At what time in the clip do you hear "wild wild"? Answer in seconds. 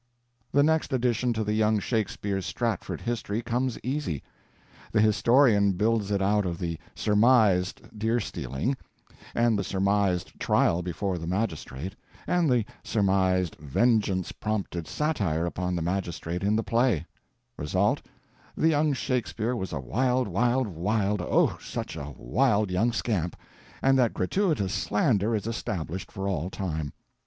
19.79-20.67, 20.27-21.21